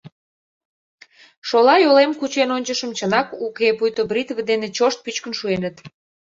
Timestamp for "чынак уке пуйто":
2.97-4.01